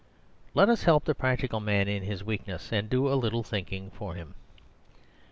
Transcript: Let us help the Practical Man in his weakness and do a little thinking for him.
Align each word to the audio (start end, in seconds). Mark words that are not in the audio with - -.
Let 0.55 0.67
us 0.67 0.81
help 0.81 1.05
the 1.05 1.13
Practical 1.13 1.59
Man 1.59 1.87
in 1.87 2.01
his 2.01 2.23
weakness 2.23 2.71
and 2.73 2.89
do 2.89 3.07
a 3.07 3.13
little 3.13 3.43
thinking 3.43 3.91
for 3.91 4.15
him. 4.15 4.33